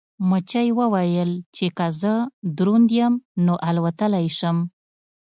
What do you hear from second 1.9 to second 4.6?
زه دروند یم نو الوتلی شم.